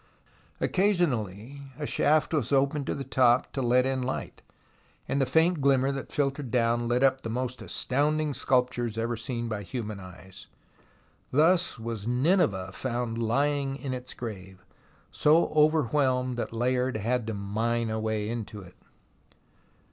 [0.59, 4.41] Occasionally a shaft was opened to the top to let in light,
[5.07, 9.15] and the faint glimmer that filtered down lit up the most astound ing sculptures ever
[9.15, 10.47] seen by human eyes.
[11.29, 14.65] Thus was Nineveh found lying in its grave,
[15.11, 18.77] so overwhelmed that Layard had to mine a way into it.